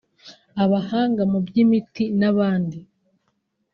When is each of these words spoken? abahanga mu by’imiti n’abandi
abahanga 0.63 1.21
mu 1.31 1.39
by’imiti 1.45 2.05
n’abandi 2.19 2.79